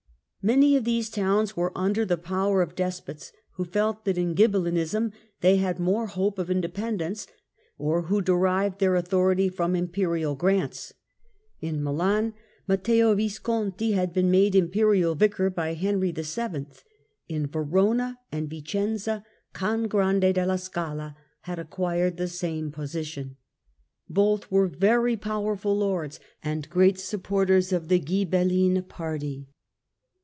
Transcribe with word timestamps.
Many 0.43 0.75
of 0.75 0.85
these 0.85 1.11
towns 1.11 1.55
were 1.55 1.71
under 1.77 2.03
the 2.03 2.17
power 2.17 2.63
of 2.63 2.73
despots, 2.73 3.31
who 3.57 3.63
felt 3.63 4.05
that 4.05 4.17
in 4.17 4.33
Ghibellinism 4.33 5.13
they 5.41 5.57
had 5.57 5.79
more 5.79 6.07
hope 6.07 6.39
of 6.39 6.49
independence, 6.49 7.27
or 7.77 8.07
who 8.07 8.21
derived 8.23 8.79
their 8.79 8.95
authority 8.95 9.49
from 9.49 9.75
Im 9.75 9.89
perial 9.89 10.35
grants. 10.35 10.93
In 11.59 11.83
Milan, 11.83 12.33
Matteo 12.67 13.13
Visconti 13.13 13.91
had 13.91 14.13
been 14.13 14.31
made 14.31 14.53
Tyrants 14.53 14.69
Imperial 14.71 15.13
Vicar 15.13 15.51
by 15.51 15.73
Henry 15.75 16.11
VII.; 16.11 16.65
in 17.29 17.45
Verona 17.45 18.17
and 18.31 18.49
Vicenza, 18.49 19.23
Cangrande 19.53 20.33
della 20.33 20.57
Scala 20.57 21.15
had 21.41 21.59
acquired 21.59 22.17
the 22.17 22.27
same 22.27 22.71
position. 22.71 23.37
Both 24.09 24.49
were 24.49 24.65
very 24.65 25.15
powerful 25.17 25.77
lords 25.77 26.19
and 26.43 26.67
great 26.67 26.99
supporters 26.99 27.71
of 27.71 27.89
the 27.89 27.99
Ghibelline 27.99 28.81
party. 28.89 29.45